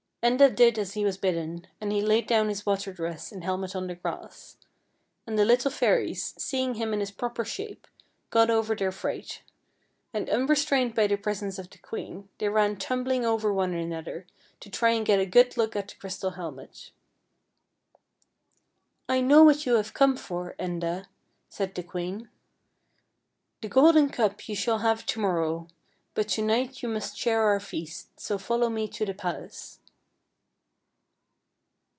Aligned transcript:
Enda 0.23 0.53
did 0.53 0.77
as 0.77 0.93
he 0.93 1.03
was 1.03 1.17
bidden, 1.17 1.65
and 1.81 1.91
he 1.91 1.99
laid 1.99 2.27
down 2.27 2.47
his 2.47 2.63
water 2.63 2.93
dress 2.93 3.31
and 3.31 3.43
helmet 3.43 3.75
on 3.75 3.87
the 3.87 3.95
grass, 3.95 4.55
and 5.25 5.35
the 5.35 5.43
little 5.43 5.71
fairies, 5.71 6.35
seeing 6.37 6.75
him 6.75 6.93
in 6.93 6.99
his 6.99 7.09
proper 7.09 7.43
shape, 7.43 7.87
got 8.29 8.51
over 8.51 8.75
their 8.75 8.91
fright, 8.91 9.41
and, 10.13 10.29
unrestrained 10.29 10.93
by 10.93 11.07
the 11.07 11.15
pres 11.15 11.41
ence 11.41 11.57
of 11.57 11.71
the 11.71 11.79
queen, 11.79 12.29
they 12.37 12.47
ran 12.47 12.77
tumbling 12.77 13.25
over 13.25 13.51
one 13.51 13.73
another 13.73 14.27
to 14.59 14.69
try 14.69 14.91
and 14.91 15.07
get 15.07 15.19
a 15.19 15.25
good 15.25 15.57
look 15.57 15.75
at 15.75 15.87
the 15.87 15.95
crystal 15.95 16.29
helmet." 16.29 16.91
I 19.09 19.21
know 19.21 19.41
what 19.41 19.65
you 19.65 19.73
have 19.77 19.95
come 19.95 20.15
for, 20.15 20.53
Enda," 20.59 21.07
said 21.49 21.73
the 21.73 21.81
queen. 21.81 22.29
"The 23.61 23.69
golden 23.69 24.09
cup 24.11 24.47
you 24.47 24.53
shall 24.55 24.77
have 24.85 25.03
to 25.07 25.19
morrow; 25.19 25.65
but 26.13 26.27
to 26.27 26.43
night 26.43 26.83
you 26.83 26.89
must 26.89 27.17
share 27.17 27.41
our 27.45 27.59
feast, 27.59 28.19
so 28.19 28.37
follow 28.37 28.69
me 28.69 28.87
to 28.89 29.03
the 29.03 29.15
palace." 29.15 29.79